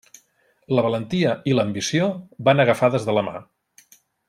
[0.77, 2.09] La valentia i l'ambició
[2.49, 3.37] van agafades de la mà.